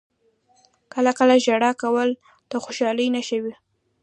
•کله 0.93 1.11
کله 1.19 1.35
ژړا 1.45 1.71
کول 1.81 2.09
د 2.51 2.53
خوشحالۍ 2.63 3.07
نښه 3.15 3.37
وي. 3.43 3.53